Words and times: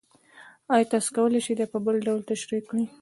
ایا 0.73 0.89
تاسو 0.91 1.09
کولی 1.15 1.39
شئ 1.45 1.53
دا 1.57 1.65
په 1.73 1.77
بل 1.85 1.95
ډول 2.07 2.21
تشریح 2.31 2.63
کړئ؟ 2.69 2.85